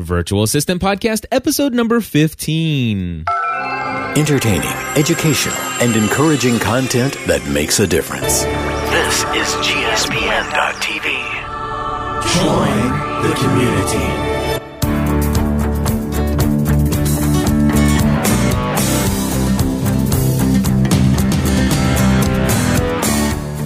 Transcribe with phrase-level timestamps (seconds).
[0.00, 3.24] Virtual Assistant Podcast, episode number 15.
[4.16, 8.42] Entertaining, educational, and encouraging content that makes a difference.
[8.42, 11.04] This is GSPN.TV.
[12.34, 12.76] Join
[13.22, 14.30] the community.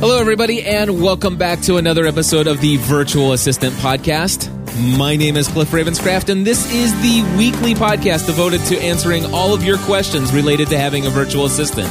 [0.01, 4.54] Hello, everybody, and welcome back to another episode of the Virtual Assistant Podcast.
[4.77, 9.55] My name is Cliff Ravenscraft, and this is the weekly podcast devoted to answering all
[9.55, 11.89] of your questions related to having a virtual assistant.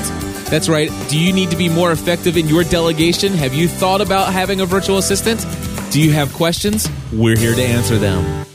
[0.49, 0.91] That's right.
[1.07, 3.31] Do you need to be more effective in your delegation?
[3.35, 5.45] Have you thought about having a virtual assistant?
[5.93, 6.89] Do you have questions?
[7.13, 8.45] We're here to answer them.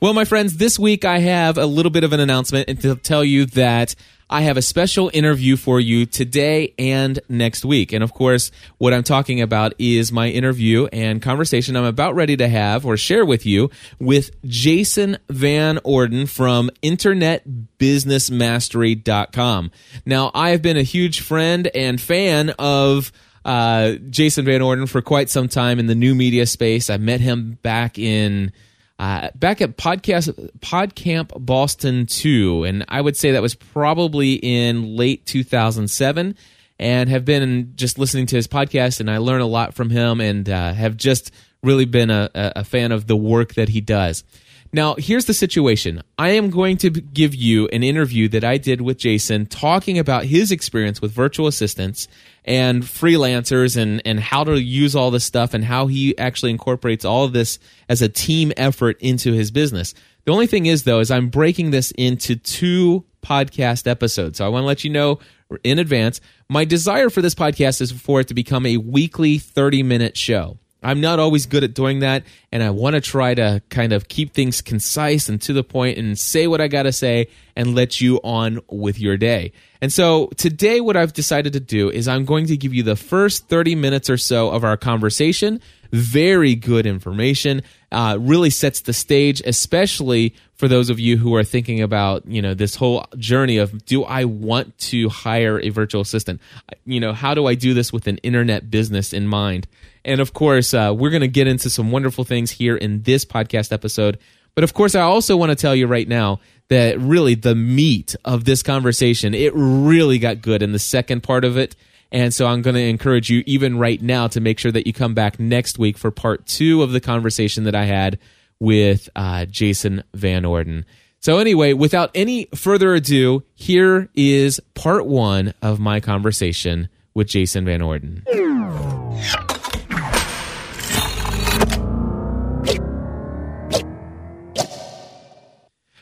[0.00, 2.96] Well, my friends, this week I have a little bit of an announcement and to
[2.96, 3.94] tell you that
[4.32, 7.92] I have a special interview for you today and next week.
[7.92, 12.36] And of course, what I'm talking about is my interview and conversation I'm about ready
[12.36, 19.70] to have or share with you with Jason Van Orden from InternetBusinessMastery.com.
[20.06, 23.10] Now, I have been a huge friend and fan of
[23.44, 26.88] uh, Jason Van Orden for quite some time in the new media space.
[26.88, 28.52] I met him back in
[29.00, 34.94] uh, back at podcast PodCamp Boston 2, and I would say that was probably in
[34.94, 36.36] late 2007.
[36.78, 40.20] And have been just listening to his podcast, and I learn a lot from him,
[40.20, 41.30] and uh, have just
[41.62, 44.24] really been a, a fan of the work that he does.
[44.72, 46.02] Now, here's the situation.
[46.18, 50.24] I am going to give you an interview that I did with Jason talking about
[50.24, 52.06] his experience with virtual assistants
[52.44, 57.04] and freelancers and, and how to use all this stuff and how he actually incorporates
[57.04, 59.94] all of this as a team effort into his business.
[60.24, 64.38] The only thing is, though, is I'm breaking this into two podcast episodes.
[64.38, 65.18] So I want to let you know
[65.64, 66.20] in advance.
[66.48, 70.59] My desire for this podcast is for it to become a weekly 30 minute show.
[70.82, 74.08] I'm not always good at doing that, and I want to try to kind of
[74.08, 77.74] keep things concise and to the point and say what I got to say and
[77.74, 79.52] let you on with your day.
[79.82, 82.96] And so today, what I've decided to do is I'm going to give you the
[82.96, 85.60] first 30 minutes or so of our conversation.
[85.92, 87.62] Very good information.
[87.90, 92.40] Uh, really sets the stage, especially for those of you who are thinking about, you
[92.40, 96.40] know, this whole journey of do I want to hire a virtual assistant?
[96.84, 99.66] You know, how do I do this with an internet business in mind?
[100.04, 103.24] And of course, uh, we're going to get into some wonderful things here in this
[103.24, 104.18] podcast episode.
[104.54, 108.16] But of course, I also want to tell you right now that really the meat
[108.24, 111.76] of this conversation, it really got good in the second part of it.
[112.12, 114.92] And so I'm going to encourage you, even right now, to make sure that you
[114.92, 118.18] come back next week for part two of the conversation that I had
[118.58, 120.84] with uh, Jason Van Orden.
[121.20, 127.64] So, anyway, without any further ado, here is part one of my conversation with Jason
[127.64, 128.24] Van Orden.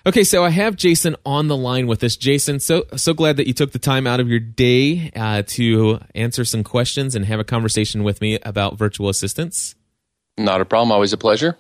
[0.09, 2.17] Okay, so I have Jason on the line with us.
[2.17, 6.01] Jason, so so glad that you took the time out of your day uh, to
[6.15, 9.75] answer some questions and have a conversation with me about virtual assistants.
[10.39, 10.93] Not a problem.
[10.93, 11.59] Always a pleasure.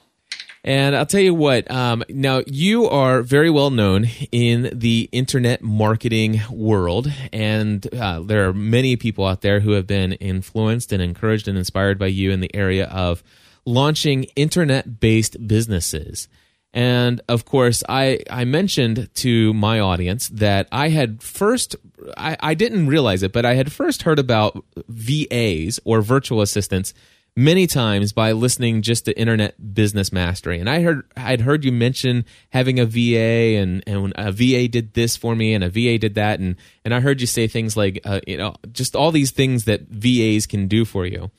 [0.64, 1.70] And I'll tell you what.
[1.70, 8.48] Um, now you are very well known in the internet marketing world, and uh, there
[8.48, 12.31] are many people out there who have been influenced and encouraged and inspired by you
[12.31, 13.22] in the area of
[13.66, 16.28] launching internet-based businesses.
[16.75, 21.77] And of course, I, I mentioned to my audience that I had first,
[22.17, 26.93] I, I didn't realize it, but I had first heard about VAs or virtual assistants
[27.34, 30.59] many times by listening just to Internet Business Mastery.
[30.59, 34.93] And I heard, I'd heard you mention having a VA and, and a VA did
[34.95, 36.41] this for me and a VA did that.
[36.41, 39.65] And, and I heard you say things like, uh, you know, just all these things
[39.65, 41.31] that VAs can do for you.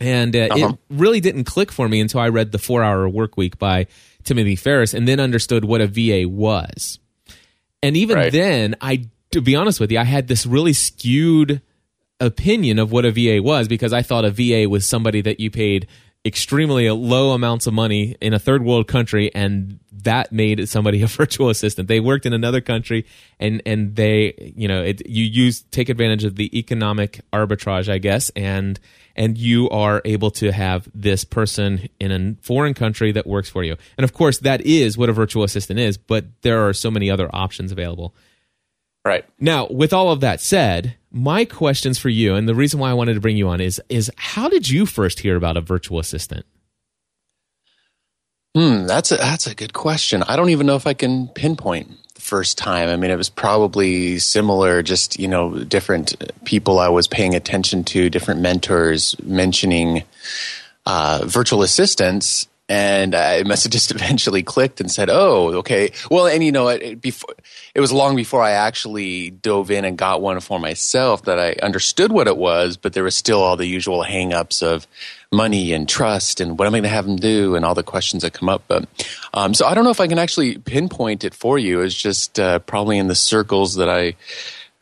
[0.00, 0.68] And uh, uh-huh.
[0.68, 3.86] it really didn't click for me until I read The Four Hour Work Week by
[4.24, 6.98] Timothy Ferriss and then understood what a VA was.
[7.82, 8.32] And even right.
[8.32, 11.62] then, I, to be honest with you, I had this really skewed
[12.20, 15.50] opinion of what a VA was because I thought a VA was somebody that you
[15.50, 15.86] paid
[16.24, 21.06] extremely low amounts of money in a third world country and that made somebody a
[21.06, 21.88] virtual assistant.
[21.88, 23.06] They worked in another country
[23.38, 27.98] and and they you know it, you use take advantage of the economic arbitrage i
[27.98, 28.78] guess and
[29.16, 33.64] and you are able to have this person in a foreign country that works for
[33.64, 33.76] you.
[33.96, 37.10] And of course that is what a virtual assistant is but there are so many
[37.10, 38.14] other options available.
[39.04, 39.24] Right.
[39.38, 42.94] Now with all of that said my questions for you, and the reason why I
[42.94, 45.98] wanted to bring you on is is how did you first hear about a virtual
[45.98, 46.44] assistant?
[48.54, 50.22] Hmm, that's a that's a good question.
[50.24, 52.88] I don't even know if I can pinpoint the first time.
[52.88, 56.14] I mean, it was probably similar, just you know, different
[56.44, 60.02] people I was paying attention to, different mentors mentioning
[60.86, 66.26] uh, virtual assistants, and I must have just eventually clicked and said, "Oh, okay." Well,
[66.26, 67.34] and you know, it, it, before
[67.74, 71.52] it was long before I actually dove in and got one for myself that I
[71.62, 74.86] understood what it was, but there was still all the usual hangups of
[75.30, 77.82] money and trust and what am I going to have them do and all the
[77.82, 78.62] questions that come up.
[78.66, 78.88] But
[79.34, 81.82] um, so I don't know if I can actually pinpoint it for you.
[81.82, 84.14] It's just uh, probably in the circles that I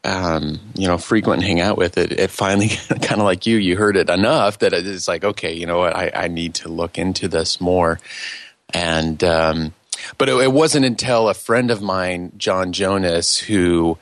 [0.06, 2.69] um, you know, frequent hang out with it, it finally
[3.03, 5.97] kind of like you, you heard it enough that it's like, okay, you know what,
[5.97, 7.99] I, I need to look into this more.
[8.73, 9.75] And, um,
[10.17, 13.99] but it, it, wasn't until a friend of mine, John Jonas, who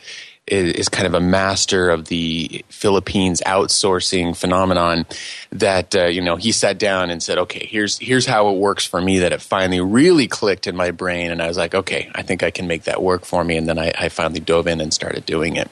[0.47, 5.07] is, is, kind of a master of the Philippines outsourcing phenomenon,
[5.53, 8.85] that uh, you know he sat down and said, "Okay, here's here's how it works
[8.85, 12.11] for me." That it finally really clicked in my brain, and I was like, "Okay,
[12.15, 14.67] I think I can make that work for me." And then I, I finally dove
[14.67, 15.71] in and started doing it.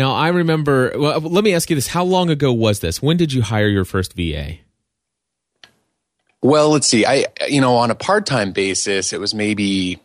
[0.00, 1.86] Now, I remember, well, let me ask you this.
[1.86, 3.02] How long ago was this?
[3.02, 4.54] When did you hire your first VA?
[6.40, 7.04] Well, let's see.
[7.04, 10.00] I, you know, on a part time basis, it was maybe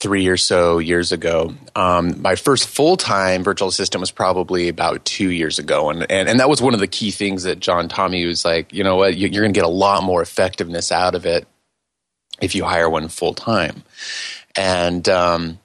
[0.00, 1.54] three or so years ago.
[1.76, 5.88] Um, my first full time virtual assistant was probably about two years ago.
[5.88, 8.72] And, and, and that was one of the key things that John Tommy was like,
[8.72, 11.46] you know what, you're going to get a lot more effectiveness out of it
[12.40, 13.84] if you hire one full time.
[14.56, 15.60] And, um,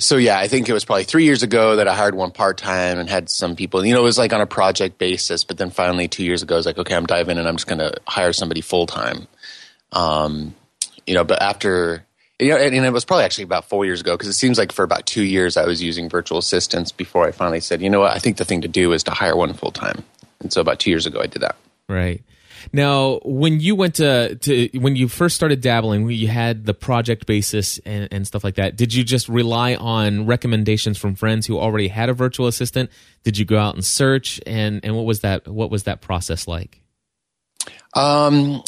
[0.00, 2.58] so yeah, I think it was probably three years ago that I hired one part
[2.58, 3.84] time and had some people.
[3.84, 6.56] You know, it was like on a project basis, but then finally two years ago,
[6.56, 9.28] I was like, okay, I'm diving and I'm just going to hire somebody full time.
[9.92, 10.54] Um,
[11.06, 12.04] you know, but after
[12.38, 14.58] you know, and, and it was probably actually about four years ago because it seems
[14.58, 17.90] like for about two years I was using virtual assistants before I finally said, you
[17.90, 20.02] know what, I think the thing to do is to hire one full time.
[20.40, 21.56] And so about two years ago, I did that.
[21.88, 22.22] Right.
[22.72, 27.26] Now, when you went to, to when you first started dabbling, you had the project
[27.26, 28.76] basis and, and stuff like that.
[28.76, 32.90] Did you just rely on recommendations from friends who already had a virtual assistant?
[33.24, 34.40] Did you go out and search?
[34.46, 36.80] And and what was that what was that process like?
[37.94, 38.62] Um,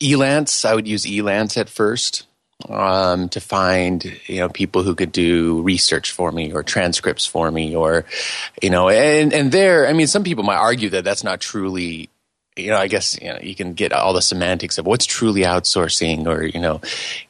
[0.00, 2.26] Elance, I would use Elance at first
[2.68, 7.50] um, to find you know people who could do research for me or transcripts for
[7.50, 8.04] me or
[8.62, 12.08] you know and and there I mean some people might argue that that's not truly
[12.56, 15.42] you know, I guess you know you can get all the semantics of what's truly
[15.42, 16.80] outsourcing, or you know,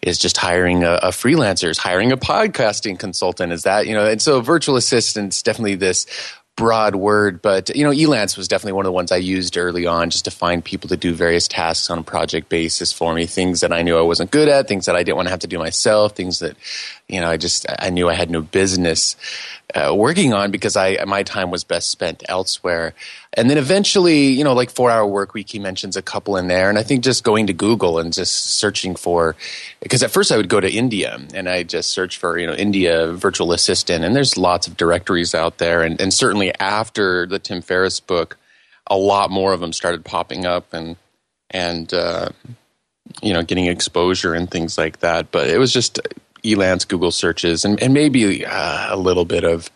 [0.02, 4.06] is just hiring a, a freelancer, is hiring a podcasting consultant, is that you know,
[4.06, 6.06] and so virtual assistants definitely this
[6.56, 9.86] broad word, but you know, Elance was definitely one of the ones I used early
[9.86, 13.26] on just to find people to do various tasks on a project basis for me.
[13.26, 15.40] Things that I knew I wasn't good at, things that I didn't want to have
[15.40, 16.56] to do myself, things that
[17.08, 19.16] you know I just I knew I had no business
[19.74, 22.94] uh, working on because I my time was best spent elsewhere.
[23.36, 26.48] And then eventually, you know, like Four Hour Work Week, he mentions a couple in
[26.48, 29.36] there, and I think just going to Google and just searching for
[29.80, 32.54] because at first I would go to India and I just search for you know
[32.54, 37.38] India virtual assistant, and there's lots of directories out there, and, and certainly after the
[37.38, 38.38] Tim Ferriss book,
[38.86, 40.96] a lot more of them started popping up and
[41.50, 42.30] and uh,
[43.22, 45.30] you know getting exposure and things like that.
[45.30, 46.00] But it was just
[46.42, 49.70] Elance Google searches and, and maybe uh, a little bit of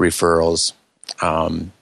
[0.00, 0.72] referrals.
[1.22, 1.72] Um,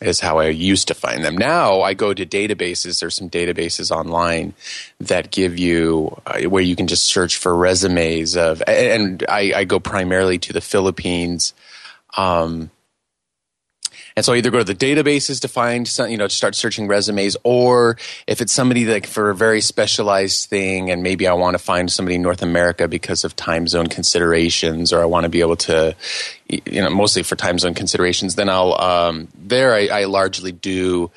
[0.00, 1.38] is how I used to find them.
[1.38, 3.00] Now I go to databases.
[3.00, 4.54] There's some databases online
[5.00, 9.64] that give you uh, where you can just search for resumes of, and I, I
[9.64, 11.54] go primarily to the Philippines.
[12.16, 12.70] Um,
[14.16, 16.54] and so I either go to the databases to find some, you know, to start
[16.54, 21.34] searching resumes, or if it's somebody like for a very specialized thing, and maybe I
[21.34, 25.24] want to find somebody in North America because of time zone considerations, or I want
[25.24, 25.94] to be able to,
[26.48, 31.10] you know, mostly for time zone considerations, then I'll um, there I, I largely do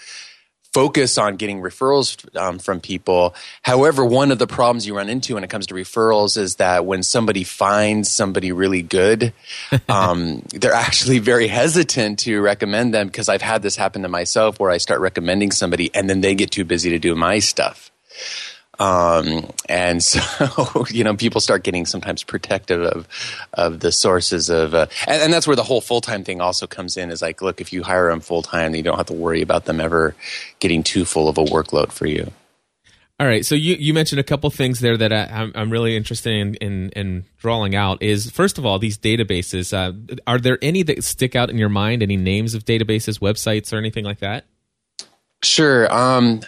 [0.73, 3.35] focus on getting referrals um, from people.
[3.61, 6.85] However, one of the problems you run into when it comes to referrals is that
[6.85, 9.33] when somebody finds somebody really good,
[9.89, 14.59] um, they're actually very hesitant to recommend them because I've had this happen to myself
[14.59, 17.91] where I start recommending somebody and then they get too busy to do my stuff.
[18.79, 23.07] Um, and so, you know, people start getting sometimes protective of,
[23.53, 26.65] of the sources of, uh, and, and, that's where the whole full time thing also
[26.65, 29.13] comes in is like, look, if you hire them full time, you don't have to
[29.13, 30.15] worry about them ever
[30.59, 32.31] getting too full of a workload for you.
[33.19, 33.45] All right.
[33.45, 36.55] So you, you mentioned a couple things there that I, am I'm really interested in,
[36.55, 39.91] in, in, drawing out is first of all, these databases, uh,
[40.25, 42.01] are there any that stick out in your mind?
[42.01, 44.45] Any names of databases, websites, or anything like that?
[45.43, 45.93] Sure.
[45.93, 46.41] Um,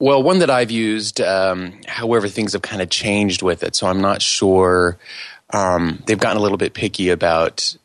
[0.00, 3.86] well, one that I've used, um, however, things have kind of changed with it, so
[3.86, 4.98] I'm not sure.
[5.50, 7.76] Um, they've gotten a little bit picky about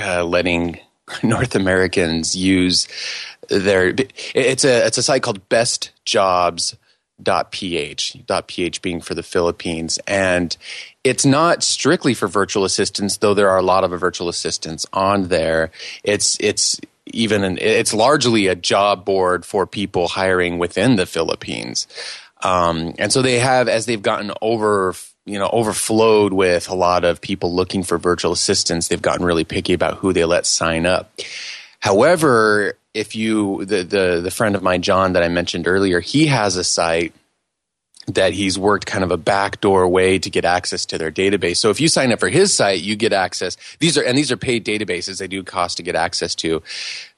[0.00, 0.78] uh, letting
[1.22, 2.88] North Americans use
[3.48, 3.94] their.
[4.34, 6.76] It's a it's a site called bestjobs.ph.
[8.46, 10.56] .ph being for the Philippines, and
[11.02, 15.28] it's not strictly for virtual assistants, though there are a lot of virtual assistants on
[15.28, 15.70] there.
[16.04, 21.86] It's it's even an, it's largely a job board for people hiring within the Philippines.
[22.42, 24.94] Um, and so they have, as they've gotten over,
[25.24, 29.44] you know, overflowed with a lot of people looking for virtual assistants, they've gotten really
[29.44, 31.18] picky about who they let sign up.
[31.80, 36.26] However, if you, the, the, the friend of mine, John, that I mentioned earlier, he
[36.26, 37.14] has a site
[38.06, 41.56] that he's worked kind of a backdoor way to get access to their database.
[41.56, 43.56] So if you sign up for his site, you get access.
[43.80, 45.18] These are and these are paid databases.
[45.18, 46.62] They do cost to get access to.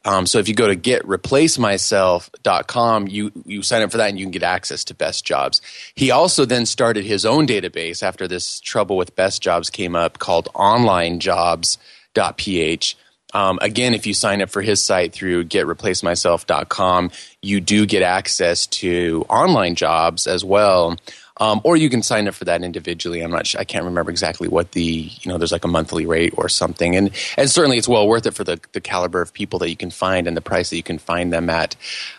[0.05, 4.25] Um, so if you go to getreplacemyself.com, you you sign up for that and you
[4.25, 5.61] can get access to best jobs.
[5.95, 10.19] He also then started his own database after this trouble with best jobs came up
[10.19, 12.97] called onlinejobs.ph
[13.35, 17.11] um, again, if you sign up for his site through getreplacemyself.com,
[17.43, 20.97] you do get access to online jobs as well.
[21.41, 23.21] Um, or you can sign up for that individually.
[23.21, 26.05] I'm not sure, I can't remember exactly what the, you know, there's like a monthly
[26.05, 26.97] rate or something.
[26.97, 29.77] And, and certainly it's well worth it for the, the caliber of people that you
[29.77, 31.77] can find and the price that you can find them at.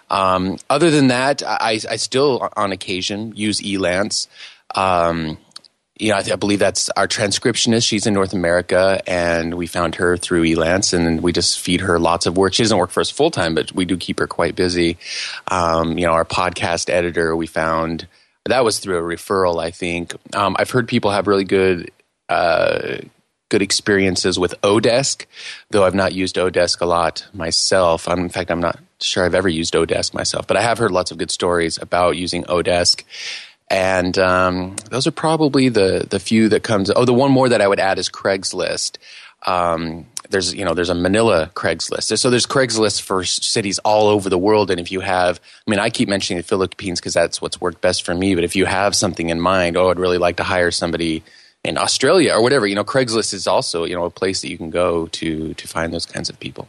[0.10, 4.28] Um, other than that, I, I still on occasion use Elance.
[4.74, 5.38] Um,
[6.00, 7.86] you know, I, th- I, believe that's our transcriptionist.
[7.86, 12.00] She's in North America, and we found her through Elance, and we just feed her
[12.00, 12.54] lots of work.
[12.54, 14.98] She doesn't work for us full time, but we do keep her quite busy.
[15.50, 18.08] Um, you know, our podcast editor, we found
[18.46, 19.62] that was through a referral.
[19.62, 21.92] I think um, I've heard people have really good.
[22.28, 23.00] Uh,
[23.50, 25.26] good experiences with Odesk,
[25.72, 28.08] though I've not used Odesk a lot myself.
[28.08, 30.92] I'm, in fact, I'm not sure I've ever used Odesk myself, but I have heard
[30.92, 33.04] lots of good stories about using Odesk
[33.70, 36.90] and um, those are probably the the few that comes.
[36.90, 38.98] Oh, the one more that I would add is Craigslist.
[39.46, 42.18] Um, there's you know there's a Manila Craigslist.
[42.18, 44.72] So there's Craigslist for cities all over the world.
[44.72, 47.82] And if you have, I mean, I keep mentioning the Philippines because that's what's worked
[47.82, 48.36] best for me.
[48.36, 51.24] But if you have something in mind, oh, I'd really like to hire somebody
[51.64, 54.58] in Australia or whatever, you know, Craigslist is also you know a place that you
[54.58, 56.68] can go to to find those kinds of people.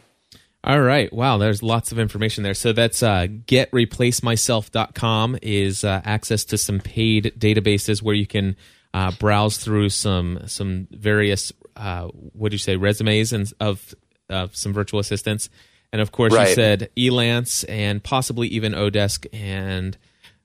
[0.63, 1.11] All right.
[1.11, 1.39] Wow.
[1.39, 2.53] There's lots of information there.
[2.53, 8.55] So that's uh, getreplacemyself.com is uh, access to some paid databases where you can
[8.93, 13.95] uh, browse through some some various uh, what do you say resumes and of
[14.29, 15.49] of some virtual assistants.
[15.91, 16.49] And of course, right.
[16.49, 19.97] you said Elance and possibly even Odesk, and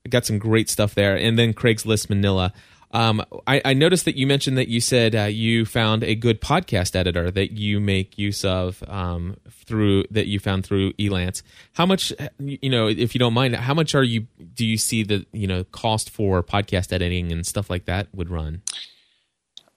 [0.09, 1.17] got some great stuff there.
[1.17, 2.53] And then Craigslist Manila.
[2.93, 6.41] Um, I, I, noticed that you mentioned that you said uh, you found a good
[6.41, 11.43] podcast editor that you make use of um, through that you found through Elance.
[11.75, 14.29] How much, you know, if you don't mind, how much are you?
[14.55, 18.31] Do you see the you know cost for podcast editing and stuff like that would
[18.31, 18.63] run?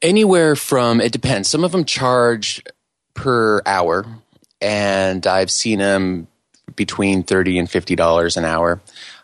[0.01, 1.50] Anywhere from it depends.
[1.50, 2.63] Some of them charge
[3.16, 4.06] per hour,
[4.62, 6.28] and I've seen them
[6.75, 8.82] between thirty and fifty dollars an hour.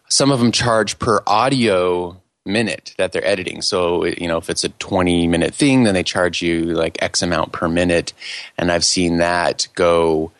[0.10, 3.62] Some of them charge per audio minute that they're editing.
[3.62, 7.22] So, you know, if it's a 20 minute thing, then they charge you like X
[7.22, 8.14] amount per minute.
[8.58, 10.32] And I've seen that go,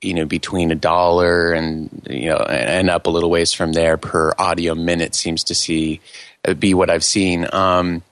[0.00, 3.96] you know, between a dollar and, you know, and up a little ways from there
[3.96, 6.00] per audio minute seems to see
[6.58, 7.46] be what I've seen.
[7.52, 8.02] Um,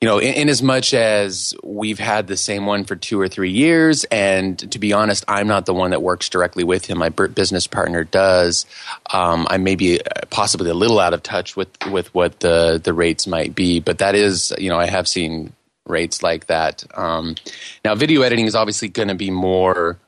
[0.00, 3.26] you know, in, in, as much as we've had the same one for two or
[3.26, 6.98] three years, and to be honest, I'm not the one that works directly with him.
[6.98, 8.64] My business partner does.
[9.12, 12.80] Um, I may be uh, possibly a little out of touch with with what the
[12.82, 15.52] the rates might be, but that is, you know, I have seen
[15.84, 16.84] rates like that.
[16.96, 17.34] Um,
[17.84, 19.98] now, video editing is obviously going to be more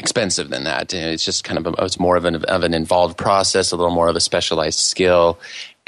[0.00, 0.92] expensive than that.
[0.92, 3.94] It's just kind of a, it's more of an of an involved process, a little
[3.94, 5.38] more of a specialized skill,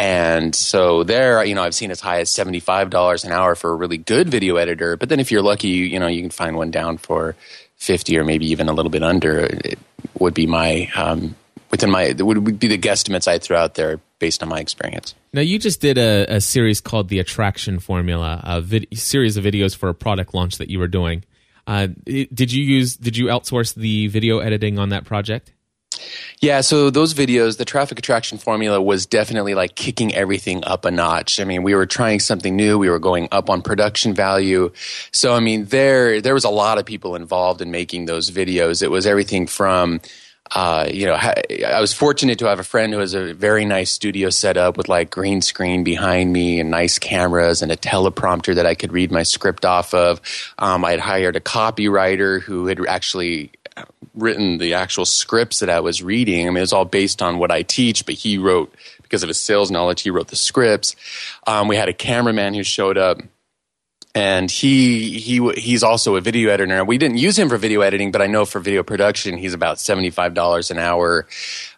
[0.02, 3.74] and so there, you know, I've seen as high as $75 an hour for a
[3.76, 4.96] really good video editor.
[4.96, 7.36] But then if you're lucky, you know, you can find one down for
[7.76, 9.38] 50 or maybe even a little bit under.
[9.38, 9.78] It
[10.18, 11.36] would be my, um,
[11.70, 15.14] within my, would be the guesstimates I throw out there based on my experience.
[15.32, 19.44] Now, you just did a, a series called The Attraction Formula, a vid- series of
[19.44, 21.22] videos for a product launch that you were doing.
[21.64, 25.52] Uh, did you use, did you outsource the video editing on that project?
[26.40, 30.90] Yeah, so those videos, the traffic attraction formula was definitely like kicking everything up a
[30.90, 31.40] notch.
[31.40, 32.78] I mean, we were trying something new.
[32.78, 34.72] We were going up on production value.
[35.12, 38.82] So, I mean, there there was a lot of people involved in making those videos.
[38.82, 40.00] It was everything from
[40.54, 43.90] uh, you know, I was fortunate to have a friend who has a very nice
[43.90, 48.54] studio set up with like green screen behind me and nice cameras and a teleprompter
[48.56, 50.20] that I could read my script off of.
[50.58, 53.50] Um, I had hired a copywriter who had actually
[54.14, 56.46] written the actual scripts that I was reading.
[56.46, 59.28] I mean, it was all based on what I teach, but he wrote because of
[59.28, 60.02] his sales knowledge.
[60.02, 60.96] He wrote the scripts.
[61.46, 63.20] Um, we had a cameraman who showed up,
[64.14, 66.84] and he he he's also a video editor.
[66.84, 69.78] We didn't use him for video editing, but I know for video production, he's about
[69.80, 71.26] seventy five dollars an hour.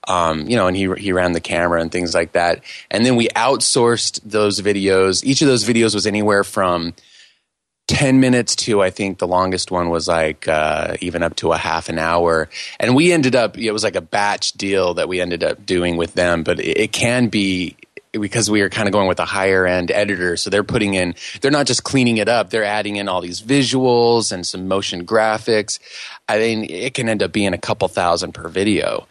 [0.07, 2.63] Um, you know, and he he ran the camera and things like that.
[2.91, 5.25] And then we outsourced those videos.
[5.25, 6.95] Each of those videos was anywhere from
[7.87, 11.57] 10 minutes to i think the longest one was like uh, even up to a
[11.57, 12.49] half an hour.
[12.81, 15.97] And we ended up it was like a batch deal that we ended up doing
[15.97, 17.77] with them but it, it can be
[18.13, 21.15] because we are kind of going with a higher end editor so they're putting in
[21.41, 25.05] they're not just cleaning it up they're adding in all these visuals and some motion
[25.05, 25.79] graphics.
[26.29, 29.07] I mean it can end up being a couple thousand per video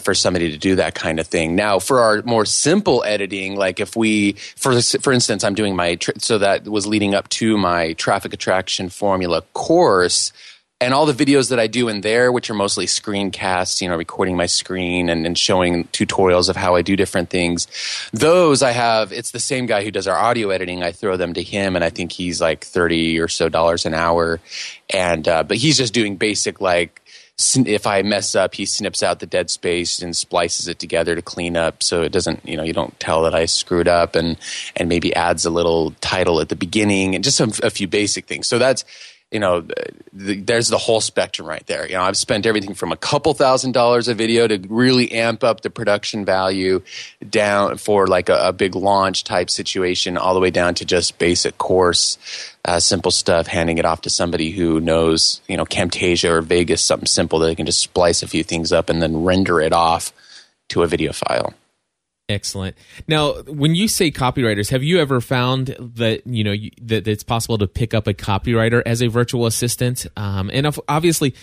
[0.00, 1.54] for somebody to do that kind of thing.
[1.54, 5.98] Now, for our more simple editing, like if we, for for instance, I'm doing my
[6.18, 10.32] so that was leading up to my traffic attraction formula course.
[10.80, 13.96] And all the videos that I do in there, which are mostly screencasts, you know,
[13.96, 17.66] recording my screen and, and showing tutorials of how I do different things,
[18.12, 20.84] those I have, it's the same guy who does our audio editing.
[20.84, 23.94] I throw them to him and I think he's like 30 or so dollars an
[23.94, 24.38] hour.
[24.88, 27.02] And, uh, but he's just doing basic like,
[27.38, 31.22] if I mess up, he snips out the dead space and splices it together to
[31.22, 34.36] clean up, so it doesn't, you know, you don't tell that I screwed up, and
[34.76, 38.26] and maybe adds a little title at the beginning and just a, a few basic
[38.26, 38.48] things.
[38.48, 38.84] So that's
[39.30, 39.66] you know,
[40.12, 41.86] the, there's the whole spectrum right there.
[41.86, 45.44] You know, I've spent everything from a couple thousand dollars a video to really amp
[45.44, 46.82] up the production value
[47.28, 51.18] down for like a, a big launch type situation, all the way down to just
[51.18, 52.16] basic course,
[52.64, 56.80] uh, simple stuff, handing it off to somebody who knows, you know, Camtasia or Vegas,
[56.80, 59.74] something simple that they can just splice a few things up and then render it
[59.74, 60.12] off
[60.68, 61.52] to a video file.
[62.28, 62.76] Excellent.
[63.06, 67.56] Now, when you say copywriters, have you ever found that you know that it's possible
[67.56, 70.06] to pick up a copywriter as a virtual assistant?
[70.14, 71.34] Um, and obviously,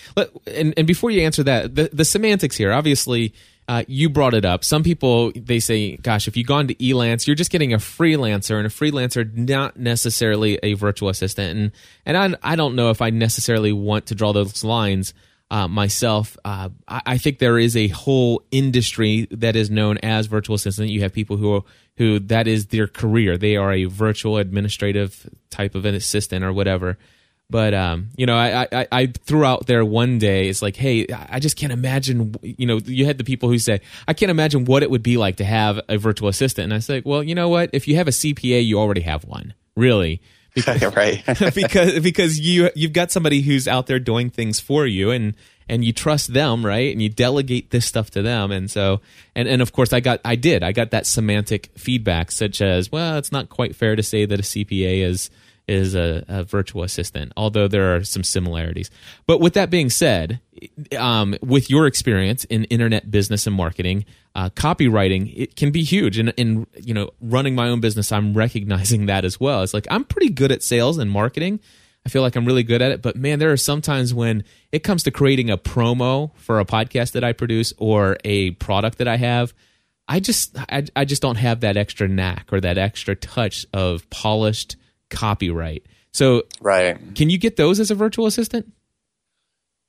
[0.45, 3.33] and, and before you answer that, the, the semantics here, obviously,
[3.67, 4.63] uh, you brought it up.
[4.63, 8.57] Some people they say, "Gosh, if you've gone to Elance, you're just getting a freelancer,
[8.57, 11.71] and a freelancer not necessarily a virtual assistant." And
[12.05, 15.15] and I I don't know if I necessarily want to draw those lines
[15.51, 20.25] uh, myself, uh, I, I, think there is a whole industry that is known as
[20.25, 20.89] virtual assistant.
[20.89, 21.63] You have people who
[21.97, 23.37] who that is their career.
[23.37, 26.97] They are a virtual administrative type of an assistant or whatever.
[27.47, 30.49] But um, you know, I, I, I threw out there one day.
[30.49, 32.33] It's like, hey, I just can't imagine.
[32.41, 35.17] You know, you had the people who say, I can't imagine what it would be
[35.17, 36.65] like to have a virtual assistant.
[36.65, 37.69] And I said, well, you know what?
[37.71, 39.53] If you have a CPA, you already have one.
[39.75, 40.21] Really,
[40.55, 41.23] because, right.
[41.53, 45.35] because because you you've got somebody who's out there doing things for you and
[45.67, 46.91] and you trust them right?
[46.91, 48.51] And you delegate this stuff to them.
[48.51, 49.01] And so
[49.35, 50.63] and and of course I got I did.
[50.63, 54.39] I got that semantic feedback such as well it's not quite fair to say that
[54.39, 55.29] a CPA is
[55.67, 58.91] is a, a, virtual assistant, although there are some similarities.
[59.25, 60.39] But with that being said,
[60.97, 66.17] um, with your experience in internet business and marketing, uh, copywriting it can be huge.
[66.19, 69.63] And in you know running my own business, I'm recognizing that as well.
[69.63, 71.59] It's like I'm pretty good at sales and marketing.
[72.05, 74.43] I feel like I'm really good at it, but man, there are some times when
[74.71, 78.99] it comes to creating a promo for a podcast that I produce or a product
[78.99, 79.55] that I have.
[80.07, 84.07] I just I, I just don't have that extra knack or that extra touch of
[84.11, 84.75] polished
[85.09, 85.85] copyright.
[86.11, 86.97] So, right.
[87.15, 88.71] Can you get those as a virtual assistant?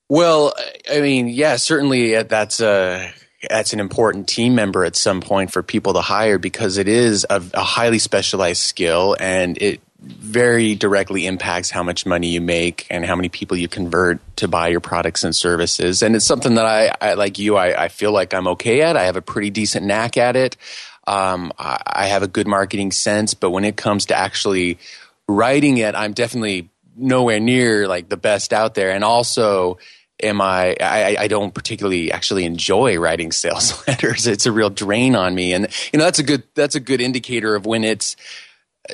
[0.09, 0.55] Well,
[0.91, 3.13] I mean, yeah, certainly uh, that's a
[3.49, 7.27] that's an important team member at some point for people to hire because it is
[7.29, 12.87] a, a highly specialized skill and it very directly impacts how much money you make
[12.91, 16.03] and how many people you convert to buy your products and services.
[16.03, 18.97] And it's something that I, I like you, I, I, feel like I'm okay at.
[18.97, 20.57] I have a pretty decent knack at it.
[21.07, 24.79] Um, I, I have a good marketing sense, but when it comes to actually
[25.29, 28.91] writing it, I'm definitely nowhere near like the best out there.
[28.91, 29.79] And also,
[30.23, 34.27] am I, I, I don't particularly actually enjoy writing sales letters.
[34.27, 35.53] It's a real drain on me.
[35.53, 38.17] And, you know, that's a good, that's a good indicator of when it's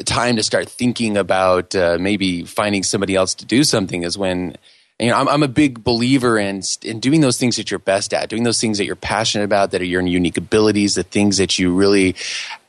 [0.05, 4.57] time to start thinking about uh, maybe finding somebody else to do something is when,
[4.99, 8.15] you know, I'm, I'm a big believer in in doing those things that you're best
[8.15, 11.39] at, doing those things that you're passionate about, that are your unique abilities, the things
[11.39, 12.15] that you really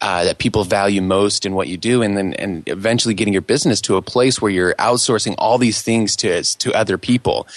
[0.01, 3.41] uh, that people value most in what you do, and then and eventually getting your
[3.41, 7.47] business to a place where you're outsourcing all these things to to other people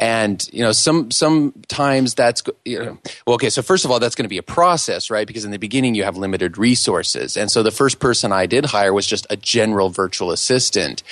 [0.00, 4.14] and you know some sometimes that's you know well okay so first of all that's
[4.14, 5.26] going to be a process right?
[5.26, 7.36] Because in the beginning you have limited resources.
[7.36, 11.02] And so the first person i did hire was just a general virtual assistant.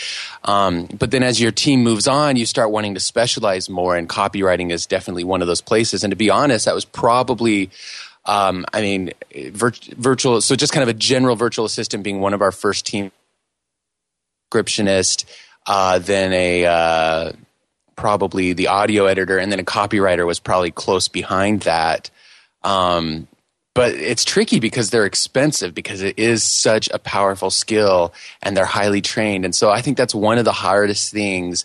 [0.44, 4.08] Um, but then as your team moves on you start wanting to specialize more and
[4.08, 6.02] copywriting is definitely one of those places.
[6.02, 7.70] And to be honest that was probably
[8.24, 9.10] um, i mean
[9.52, 12.86] vir- virtual so just kind of a general virtual assistant being one of our first
[12.86, 13.12] team
[14.50, 15.26] descriptionist
[15.66, 17.32] uh, then a uh,
[17.98, 22.10] probably the audio editor, and then a copywriter was probably close behind that.
[22.62, 23.26] Um,
[23.74, 28.64] but it's tricky because they're expensive because it is such a powerful skill and they're
[28.64, 29.44] highly trained.
[29.44, 31.64] And so I think that's one of the hardest things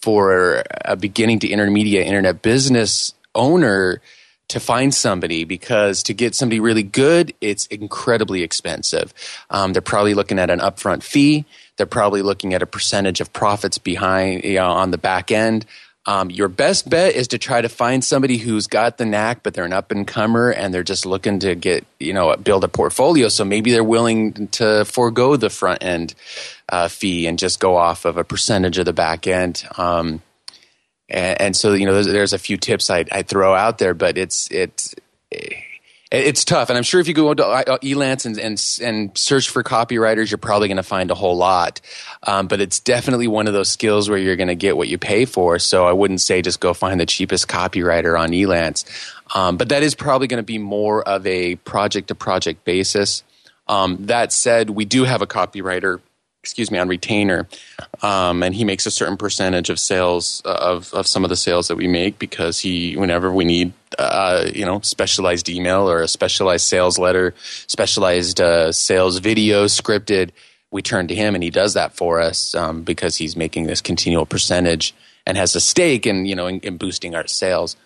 [0.00, 4.00] for a beginning to intermediate internet business owner
[4.48, 9.12] to find somebody because to get somebody really good, it's incredibly expensive.
[9.50, 11.44] Um, they're probably looking at an upfront fee.
[11.80, 15.64] They're probably looking at a percentage of profits behind you know, on the back end.
[16.04, 19.54] Um, your best bet is to try to find somebody who's got the knack, but
[19.54, 22.68] they're an up and comer and they're just looking to get, you know, build a
[22.68, 23.28] portfolio.
[23.28, 26.14] So maybe they're willing to forego the front end
[26.68, 29.64] uh, fee and just go off of a percentage of the back end.
[29.78, 30.20] Um,
[31.08, 33.94] and, and, so, you know, there's, there's a few tips I, I throw out there,
[33.94, 34.94] but it's, it's,
[36.10, 39.48] it's tough, and I'm sure if you go to uh, Elance and and, and search
[39.48, 41.80] for copywriters, you're probably going to find a whole lot.
[42.24, 44.98] Um, but it's definitely one of those skills where you're going to get what you
[44.98, 45.58] pay for.
[45.58, 48.84] So I wouldn't say just go find the cheapest copywriter on Elance,
[49.34, 53.22] um, but that is probably going to be more of a project to project basis.
[53.68, 56.00] Um, that said, we do have a copywriter
[56.42, 57.46] excuse me, on retainer,
[58.02, 61.36] um, and he makes a certain percentage of sales uh, of of some of the
[61.36, 66.00] sales that we make because he, whenever we need, uh, you know, specialized email or
[66.02, 67.34] a specialized sales letter,
[67.66, 70.30] specialized uh, sales video scripted,
[70.70, 73.80] we turn to him and he does that for us um, because he's making this
[73.80, 74.94] continual percentage
[75.26, 77.76] and has a stake in you know in, in boosting our sales.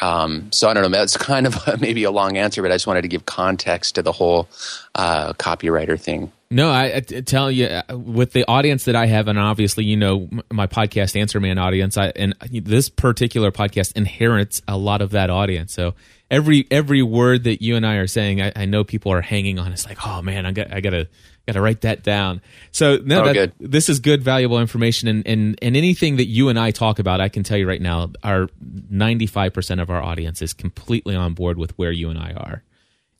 [0.00, 0.88] Um, so I don't know.
[0.88, 3.96] That's kind of a, maybe a long answer, but I just wanted to give context
[3.96, 4.48] to the whole
[4.94, 6.32] uh, copywriter thing.
[6.52, 9.96] No, I, I, tell you, uh, with the audience that I have, and obviously, you
[9.96, 15.10] know, my podcast Answer Man audience, I, and this particular podcast inherits a lot of
[15.10, 15.72] that audience.
[15.72, 15.94] So
[16.28, 19.60] every every word that you and I are saying, I, I know people are hanging
[19.60, 19.72] on.
[19.72, 21.08] It's like, oh man, I got I gotta
[21.46, 22.42] gotta write that down.
[22.72, 26.48] So no, oh, that, this is good, valuable information, and, and and anything that you
[26.48, 28.48] and I talk about, I can tell you right now, our
[28.90, 32.32] ninety five percent of our audience is completely on board with where you and I
[32.32, 32.64] are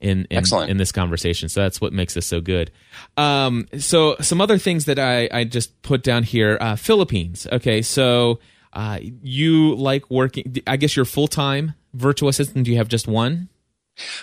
[0.00, 1.48] in in, in, this conversation.
[1.48, 2.70] So that's what makes this so good.
[3.16, 7.46] Um, so some other things that I, I just put down here: uh, Philippines.
[7.52, 8.40] Okay, so
[8.72, 10.56] uh, you like working?
[10.66, 12.64] I guess you're full time virtual assistant.
[12.64, 13.48] Do you have just one?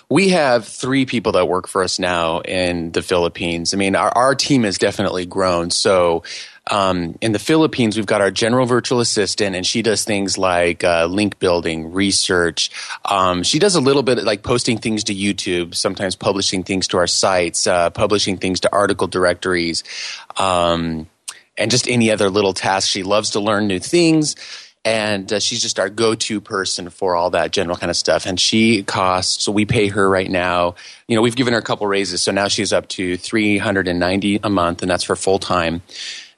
[0.10, 3.74] We have three people that work for us now in the Philippines.
[3.74, 5.70] I mean, our, our team has definitely grown.
[5.72, 6.24] So
[6.70, 10.84] um, in the Philippines, we've got our general virtual assistant, and she does things like
[10.84, 12.72] uh, link building, research.
[13.06, 16.98] Um, she does a little bit like posting things to YouTube, sometimes publishing things to
[16.98, 19.84] our sites, uh, publishing things to article directories,
[20.38, 21.08] um,
[21.58, 22.90] and just any other little tasks.
[22.90, 24.36] She loves to learn new things.
[24.86, 28.26] And uh, she's just our go-to person for all that general kind of stuff.
[28.26, 29.44] And she costs.
[29.44, 30.76] So we pay her right now.
[31.08, 33.88] You know, we've given her a couple raises, so now she's up to three hundred
[33.90, 35.82] and ninety a month, and that's for full time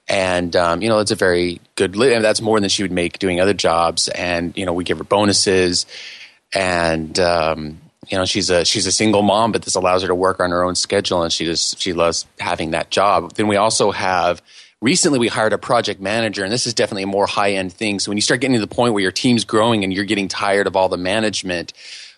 [0.09, 2.91] and um, you know it's a very good li- and that's more than she would
[2.91, 5.85] make doing other jobs and you know we give her bonuses
[6.53, 10.15] and um, you know she's a she's a single mom but this allows her to
[10.15, 13.55] work on her own schedule and she just she loves having that job then we
[13.55, 14.41] also have
[14.81, 17.99] recently we hired a project manager and this is definitely a more high end thing
[17.99, 20.27] so when you start getting to the point where your team's growing and you're getting
[20.27, 21.73] tired of all the management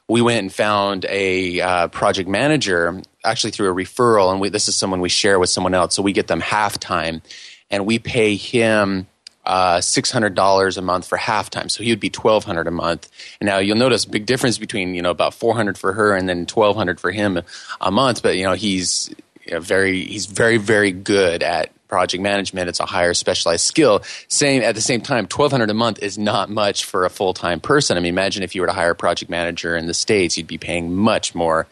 [0.07, 4.67] we went and found a uh, project manager actually through a referral and we, this
[4.67, 7.21] is someone we share with someone else so we get them half time
[7.69, 9.07] and we pay him
[9.43, 13.09] uh, $600 a month for half time So he would be 1200 a month.
[13.39, 16.41] And now you'll notice big difference between, you know, about 400 for her and then
[16.41, 17.41] 1200 for him
[17.79, 18.21] a month.
[18.21, 19.09] But, you know, he's
[19.45, 22.69] you know, very, he's very, very good at project management.
[22.69, 24.01] It's a higher specialized skill.
[24.29, 27.97] Same at the same time, 1200 a month is not much for a full-time person.
[27.97, 30.47] I mean, imagine if you were to hire a project manager in the States, you'd
[30.47, 31.67] be paying much more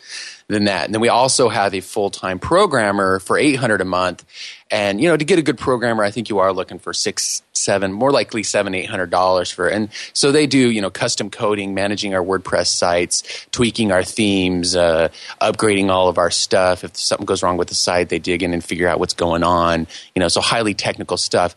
[0.50, 0.86] than that.
[0.86, 4.26] And then we also have a full-time programmer for 800 a month.
[4.72, 7.44] And, you know, to get a good programmer, I think you are looking for six,
[7.54, 9.68] seven, more likely seven, eight hundred dollars for.
[9.68, 14.76] And so they do, you know, custom coding, managing our WordPress sites, tweaking our themes,
[14.76, 15.10] uh,
[15.42, 16.84] upgrading all of our stuff.
[16.84, 19.44] If something goes wrong with the site, they dig in and figure out what's going
[19.44, 19.88] on.
[20.14, 21.56] You know, so highly technical stuff.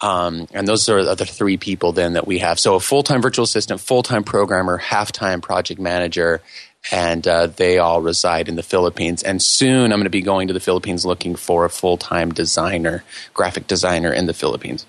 [0.00, 2.58] Um, and those are the three people then that we have.
[2.58, 6.42] So a full time virtual assistant, full time programmer, half time project manager,
[6.90, 9.22] and uh, they all reside in the Philippines.
[9.22, 12.32] And soon I'm going to be going to the Philippines looking for a full time
[12.32, 14.86] designer, graphic designer in the Philippines.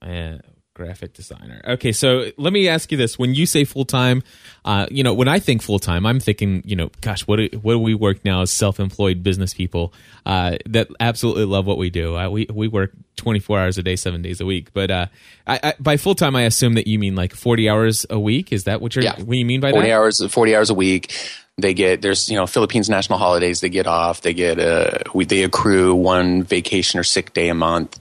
[0.00, 0.38] Uh,
[0.80, 1.60] graphic designer.
[1.66, 4.22] Okay, so let me ask you this: When you say full time,
[4.64, 7.48] uh, you know, when I think full time, I'm thinking, you know, gosh, what do,
[7.60, 9.92] what do we work now as self employed business people
[10.24, 12.16] uh, that absolutely love what we do?
[12.16, 14.72] Uh, we we work 24 hours a day, seven days a week.
[14.72, 15.06] But uh,
[15.46, 18.52] I, I, by full time, I assume that you mean like 40 hours a week.
[18.52, 19.04] Is that what you're?
[19.04, 19.20] Yeah.
[19.20, 19.94] what you mean by 40 that?
[19.94, 21.14] hours, 40 hours a week.
[21.58, 23.60] They get there's you know Philippines national holidays.
[23.60, 24.22] They get off.
[24.22, 28.00] They get a we, they accrue one vacation or sick day a month.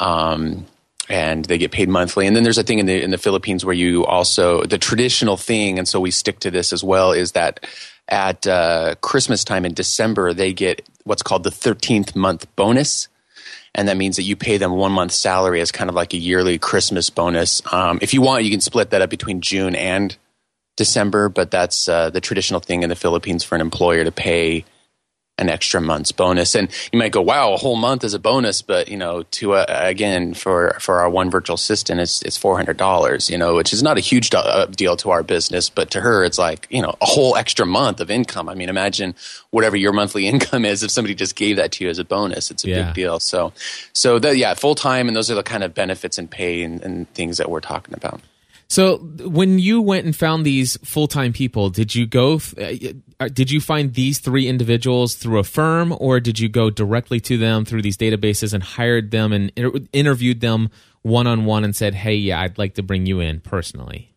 [0.00, 0.66] Um,
[1.08, 2.26] and they get paid monthly.
[2.26, 5.36] And then there's a thing in the in the Philippines where you also the traditional
[5.36, 7.64] thing, and so we stick to this as well, is that
[8.08, 13.08] at uh, Christmas time in December they get what's called the 13th month bonus.
[13.74, 16.16] And that means that you pay them one month salary as kind of like a
[16.16, 17.62] yearly Christmas bonus.
[17.72, 20.16] Um, if you want, you can split that up between June and
[20.76, 24.64] December, but that's uh, the traditional thing in the Philippines for an employer to pay
[25.38, 26.54] an extra month's bonus.
[26.54, 29.54] And you might go, "Wow, a whole month is a bonus," but you know, to
[29.54, 33.30] uh, again for for our one virtual assistant, it's it's four hundred dollars.
[33.30, 36.00] You know, which is not a huge do- uh, deal to our business, but to
[36.00, 38.48] her, it's like you know a whole extra month of income.
[38.48, 39.14] I mean, imagine
[39.50, 42.50] whatever your monthly income is if somebody just gave that to you as a bonus.
[42.50, 42.84] It's a Yeah.
[42.86, 43.20] big deal.
[43.20, 43.52] So,
[43.92, 46.82] so that yeah, full time, and those are the kind of benefits and pay and,
[46.82, 48.20] and things that we're talking about.
[48.68, 52.40] So when you went and found these full-time people, did you go
[53.20, 57.18] uh, did you find these three individuals through a firm or did you go directly
[57.20, 59.50] to them through these databases and hired them and
[59.92, 60.68] interviewed them
[61.02, 64.14] one-on-one and said, "Hey, yeah, I'd like to bring you in personally."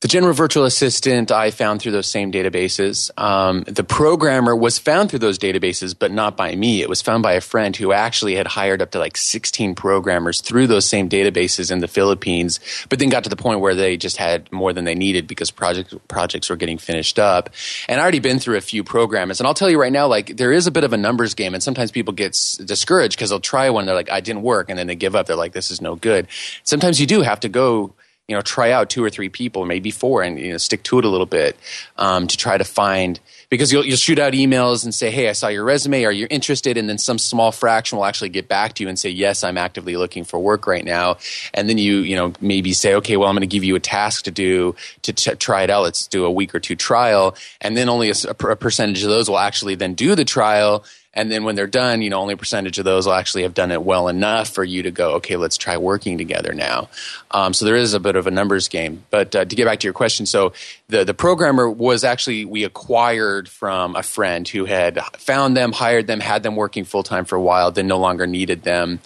[0.00, 3.10] The general virtual assistant I found through those same databases.
[3.20, 6.80] Um, the programmer was found through those databases, but not by me.
[6.80, 10.40] It was found by a friend who actually had hired up to like 16 programmers
[10.40, 13.98] through those same databases in the Philippines, but then got to the point where they
[13.98, 17.50] just had more than they needed because project, projects were getting finished up.
[17.86, 19.38] And I already been through a few programmers.
[19.38, 21.52] And I'll tell you right now, like there is a bit of a numbers game.
[21.52, 23.84] And sometimes people get s- discouraged because they'll try one.
[23.84, 24.70] They're like, I didn't work.
[24.70, 25.26] And then they give up.
[25.26, 26.26] They're like, this is no good.
[26.64, 27.92] Sometimes you do have to go
[28.30, 31.00] you know try out two or three people maybe four and you know stick to
[31.00, 31.56] it a little bit
[31.96, 35.32] um, to try to find because you'll, you'll shoot out emails and say hey i
[35.32, 36.04] saw your resume.
[36.04, 36.76] Are you interested?
[36.76, 39.58] And then some small fraction will actually get back to you and say yes i'm
[39.58, 41.16] actively looking for work right now.
[41.52, 43.80] And then you you know maybe say okay well i'm going to give you a
[43.80, 45.82] task to do to t- try it out.
[45.82, 47.36] Let's do a week or two trial.
[47.60, 51.30] And then only a, a percentage of those will actually then do the trial and
[51.30, 53.72] then when they're done, you know, only a percentage of those will actually have done
[53.72, 56.88] it well enough for you to go, okay, let's try working together now.
[57.32, 59.02] Um, so there is a bit of a numbers game.
[59.10, 60.52] But uh, to get back to your question, so
[60.88, 66.06] the the programmer was actually we acquired from a friend who had found them, hired
[66.06, 69.00] them, had them working full time for a while, then no longer needed them,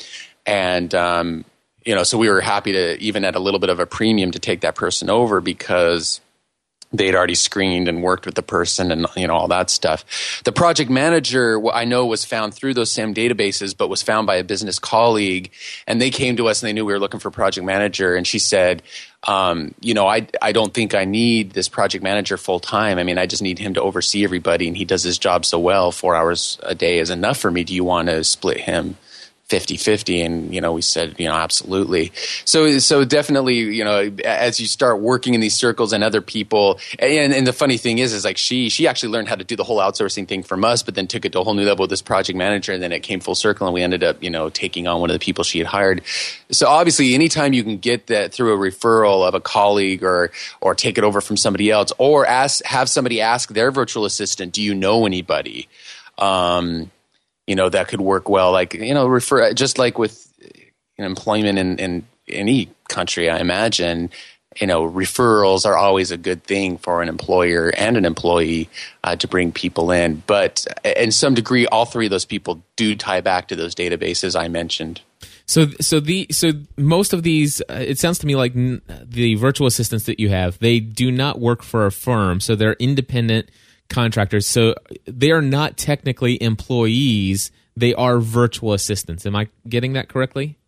[0.44, 1.44] and um,
[1.84, 4.30] you know, so we were happy to even at a little bit of a premium
[4.30, 6.20] to take that person over because
[6.96, 10.42] they'd already screened and worked with the person and you know all that stuff.
[10.44, 14.36] The project manager I know was found through those same databases, but was found by
[14.36, 15.50] a business colleague,
[15.86, 18.14] and they came to us and they knew we were looking for a project manager,
[18.14, 18.82] and she said.
[19.26, 22.98] Um, you know, I I don't think I need this project manager full time.
[22.98, 25.58] I mean, I just need him to oversee everybody, and he does his job so
[25.58, 25.92] well.
[25.92, 27.64] Four hours a day is enough for me.
[27.64, 28.98] Do you want to split him
[29.48, 32.12] 50-50 and you know we said you know absolutely.
[32.46, 36.80] So so definitely you know as you start working in these circles and other people
[36.98, 39.54] and, and the funny thing is is like she she actually learned how to do
[39.54, 41.82] the whole outsourcing thing from us but then took it to a whole new level
[41.82, 44.30] with this project manager and then it came full circle and we ended up you
[44.30, 46.02] know taking on one of the people she had hired.
[46.50, 50.30] So obviously anytime you can get that through a referral of a colleague or
[50.62, 54.54] or take it over from somebody else or ask have somebody ask their virtual assistant
[54.54, 55.68] do you know anybody?
[56.16, 56.90] Um,
[57.46, 58.52] you know that could work well.
[58.52, 60.30] Like you know refer just like with
[60.98, 64.10] employment in, in any country i imagine
[64.60, 68.68] you know referrals are always a good thing for an employer and an employee
[69.02, 70.22] uh, to bring people in.
[70.26, 74.38] But in some degree all three of those people do tie back to those databases
[74.38, 75.00] i mentioned.
[75.46, 79.34] So, so the so most of these, uh, it sounds to me like n- the
[79.34, 83.50] virtual assistants that you have, they do not work for a firm, so they're independent
[83.88, 84.46] contractors.
[84.46, 84.74] So
[85.06, 89.26] they are not technically employees; they are virtual assistants.
[89.26, 90.58] Am I getting that correctly?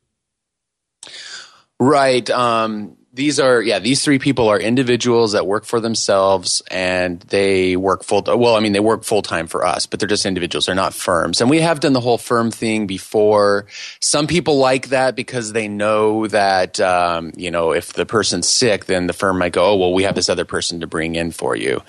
[1.79, 2.29] Right.
[2.31, 3.79] Um, these are yeah.
[3.79, 8.23] These three people are individuals that work for themselves, and they work full.
[8.27, 10.67] Well, I mean, they work full time for us, but they're just individuals.
[10.67, 11.41] They're not firms.
[11.41, 13.67] And we have done the whole firm thing before.
[14.01, 18.85] Some people like that because they know that um, you know if the person's sick,
[18.85, 21.31] then the firm might go, oh well, we have this other person to bring in
[21.31, 21.83] for you.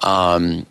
[0.00, 0.64] Um,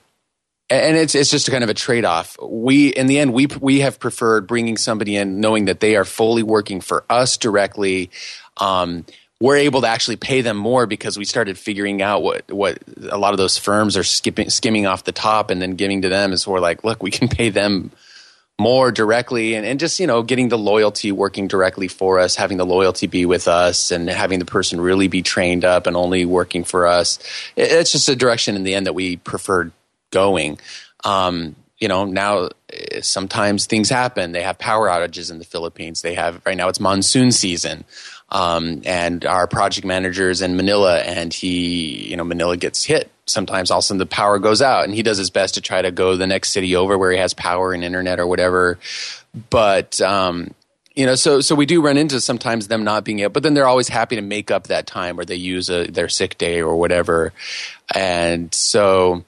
[0.70, 2.38] and it's it's just kind of a trade off.
[2.42, 6.06] We in the end we we have preferred bringing somebody in knowing that they are
[6.06, 8.10] fully working for us directly.
[8.56, 9.06] Um,
[9.40, 13.18] we're able to actually pay them more because we started figuring out what what a
[13.18, 16.34] lot of those firms are skipping skimming off the top and then giving to them
[16.34, 17.92] is we're like look we can pay them
[18.60, 22.58] more directly and, and just you know getting the loyalty working directly for us having
[22.58, 26.26] the loyalty be with us and having the person really be trained up and only
[26.26, 27.20] working for us.
[27.56, 29.72] It- it's just a direction in the end that we preferred
[30.10, 30.60] going.
[31.04, 34.32] Um, you know now eh, sometimes things happen.
[34.32, 36.02] They have power outages in the philippines.
[36.02, 37.84] They have right now it's monsoon season
[38.30, 43.12] um, and our project managers in manila and he you know manila gets hit.
[43.26, 45.62] Sometimes all of a sudden the power goes out and he does his best to
[45.62, 48.80] try to go the next city over where he has power and internet or whatever.
[49.50, 50.54] But um,
[50.96, 53.54] you know so so we do run into sometimes them not being able but then
[53.54, 56.62] they're always happy to make up that time or they use a, their sick day
[56.62, 57.34] or whatever.
[57.94, 59.24] And so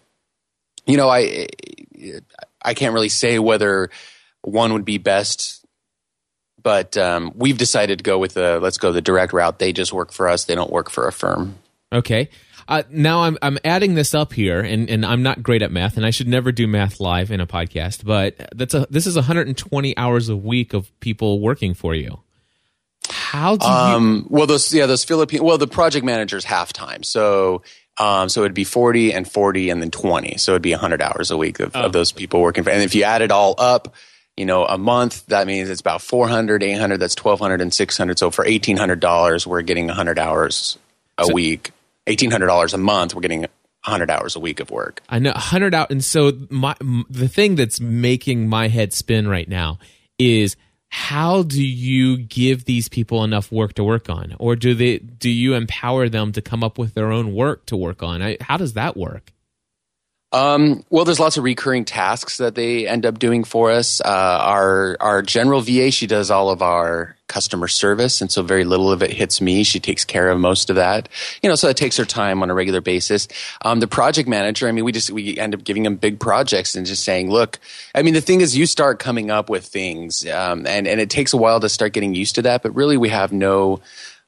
[0.89, 1.47] you know i
[2.63, 3.91] i can't really say whether
[4.41, 5.58] one would be best
[6.61, 9.93] but um, we've decided to go with the let's go the direct route they just
[9.93, 11.55] work for us they don't work for a firm
[11.91, 12.29] Okay.
[12.67, 15.97] uh, now I'm I'm adding this up here, and, and I'm not great at math,
[15.97, 18.05] and I should never do math live in a podcast.
[18.05, 22.19] But that's a this is 120 hours a week of people working for you.
[23.09, 23.71] How do you?
[23.71, 25.43] Um, well, those yeah, those Philippine.
[25.43, 27.63] Well, the project manager's half time, so
[27.97, 30.37] um, so it'd be forty and forty and then twenty.
[30.37, 31.81] So it'd be hundred hours a week of, Oh.
[31.85, 32.63] of those people working.
[32.63, 33.95] For, and if you add it all up,
[34.39, 37.97] you know, a month that means it's about 400, 800, That's twelve hundred and six
[37.97, 38.17] hundred.
[38.17, 40.77] So for eighteen hundred dollars, we're getting hundred hours
[41.17, 41.71] a week.
[42.07, 43.45] Eighteen hundred dollars a month, we're getting
[43.81, 45.01] hundred hours a week of work.
[45.09, 46.73] I know 100 out, and so my
[47.09, 49.77] the thing that's making my head spin right now
[50.17, 50.55] is
[50.87, 55.29] how do you give these people enough work to work on, or do they do
[55.29, 58.21] you empower them to come up with their own work to work on?
[58.21, 59.33] I, how does that work?
[60.31, 63.99] Um, well, there's lots of recurring tasks that they end up doing for us.
[63.99, 68.63] Uh, our our general VA, she does all of our customer service, and so very
[68.63, 69.63] little of it hits me.
[69.63, 71.09] She takes care of most of that.
[71.41, 73.27] You know, so it takes her time on a regular basis.
[73.63, 76.75] Um, the project manager, I mean, we just we end up giving them big projects
[76.75, 77.57] and just saying, look,
[77.95, 81.09] I mean, the thing is, you start coming up with things, um, and and it
[81.09, 82.61] takes a while to start getting used to that.
[82.61, 83.81] But really, we have no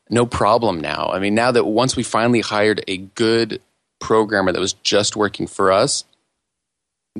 [0.09, 1.11] no problem now.
[1.13, 3.61] I mean, now that once we finally hired a good
[4.01, 6.03] programmer that was just working for us,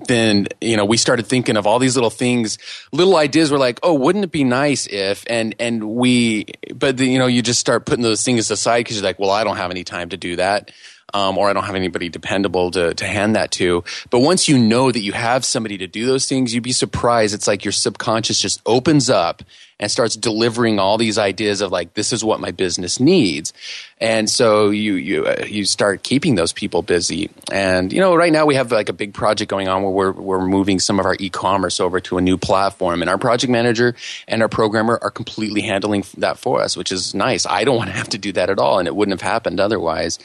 [0.08, 2.58] then you know we started thinking of all these little things,
[2.92, 3.52] little ideas.
[3.52, 5.24] We're like, oh, wouldn't it be nice if?
[5.30, 8.98] And and we, but the, you know, you just start putting those things aside because
[8.98, 10.72] you're like, well, I don't have any time to do that.
[11.14, 13.84] Um, or I don't have anybody dependable to, to hand that to.
[14.10, 17.34] But once you know that you have somebody to do those things, you'd be surprised.
[17.34, 19.44] It's like your subconscious just opens up
[19.82, 23.52] and starts delivering all these ideas of like, this is what my business needs.
[24.00, 27.32] And so you, you, uh, you start keeping those people busy.
[27.52, 30.12] And, you know, right now we have like a big project going on where we're,
[30.12, 33.96] we're moving some of our e-commerce over to a new platform and our project manager
[34.28, 37.48] and our programmer are completely handling that for us, which is nice.
[37.48, 38.78] I don't want to have to do that at all.
[38.78, 40.20] And it wouldn't have happened otherwise.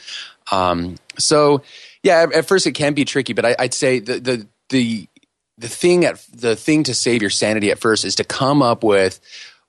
[0.51, 1.61] Um, so
[2.03, 5.07] yeah, at, at first it can be tricky, but I, I'd say the, the, the,
[5.57, 8.83] the thing at the thing to save your sanity at first is to come up
[8.83, 9.19] with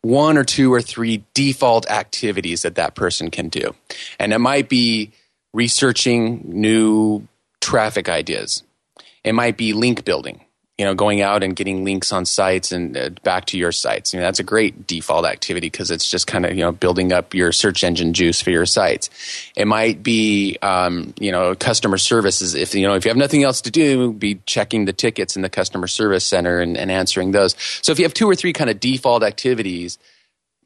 [0.02, 3.74] one or two or three default activities that that person can do.
[4.18, 5.12] And it might be
[5.52, 7.26] researching new
[7.60, 8.62] traffic ideas.
[9.24, 10.44] It might be link building,
[10.78, 14.14] you know, going out and getting links on sites and uh, back to your sites.
[14.14, 17.12] You know, that's a great default activity because it's just kind of, you know, building
[17.12, 19.10] up your search engine juice for your sites.
[19.56, 22.54] It might be, um, you know, customer services.
[22.54, 25.42] If, you know, if you have nothing else to do, be checking the tickets in
[25.42, 27.56] the customer service center and, and answering those.
[27.82, 29.98] So if you have two or three kind of default activities,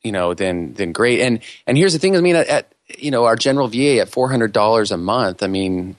[0.03, 1.21] you know, then then great.
[1.21, 2.17] And and here's the thing.
[2.17, 5.43] I mean, at, at you know our general VA at four hundred dollars a month.
[5.43, 5.97] I mean,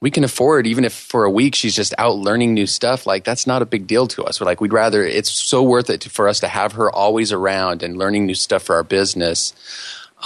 [0.00, 3.06] we can afford even if for a week she's just out learning new stuff.
[3.06, 4.40] Like that's not a big deal to us.
[4.40, 5.04] We're like we'd rather.
[5.04, 8.34] It's so worth it to, for us to have her always around and learning new
[8.34, 9.52] stuff for our business.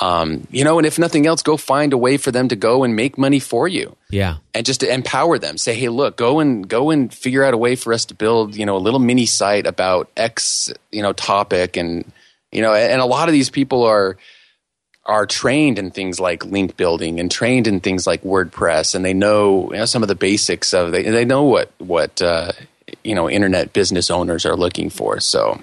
[0.01, 2.83] Um, you know, and if nothing else, go find a way for them to go
[2.83, 4.39] and make money for you Yeah.
[4.53, 7.57] and just to empower them say hey look go and go and figure out a
[7.57, 11.13] way for us to build you know a little mini site about x you know
[11.13, 12.11] topic and
[12.51, 14.17] you know and a lot of these people are
[15.07, 19.15] are trained in things like link building and trained in things like wordpress and they
[19.15, 22.53] know, you know some of the basics of they, they know what what uh,
[23.03, 25.61] you know internet business owners are looking for so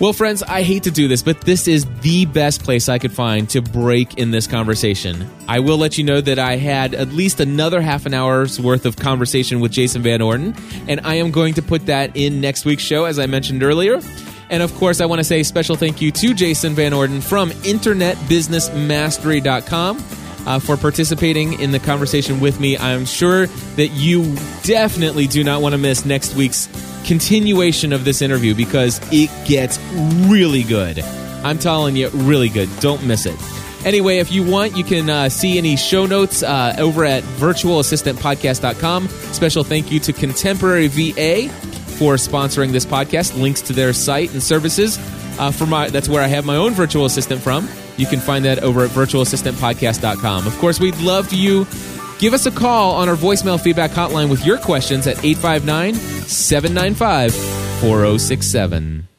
[0.00, 3.12] Well, friends, I hate to do this, but this is the best place I could
[3.12, 5.30] find to break in this conversation.
[5.46, 8.84] I will let you know that I had at least another half an hour's worth
[8.84, 10.56] of conversation with Jason Van Orden,
[10.88, 14.00] and I am going to put that in next week's show, as I mentioned earlier.
[14.52, 17.50] And of course, I want to say special thank you to Jason Van Orden from
[17.50, 20.04] InternetBusinessMastery.com.
[20.44, 22.76] Uh, for participating in the conversation with me.
[22.76, 24.24] I'm sure that you
[24.64, 26.68] definitely do not want to miss next week's
[27.04, 29.78] continuation of this interview because it gets
[30.26, 30.98] really good.
[31.44, 32.68] I'm telling you, really good.
[32.80, 33.36] Don't miss it.
[33.86, 39.06] Anyway, if you want, you can uh, see any show notes uh, over at virtualassistantpodcast.com.
[39.06, 43.40] Special thank you to Contemporary VA for sponsoring this podcast.
[43.40, 44.98] Links to their site and services.
[45.38, 47.68] Uh, for my, that's where I have my own virtual assistant from.
[47.96, 50.46] You can find that over at virtualassistantpodcast.com.
[50.46, 51.66] Of course, we'd love you.
[52.18, 57.34] Give us a call on our voicemail feedback hotline with your questions at 859 795
[57.34, 59.11] 4067.